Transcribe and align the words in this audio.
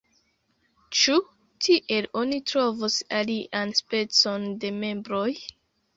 Ĉu 0.99 1.17
tiel 1.65 2.09
oni 2.21 2.39
trovos 2.53 2.97
alian 3.19 3.77
specon 3.81 4.49
de 4.65 4.73
membroj? 4.83 5.29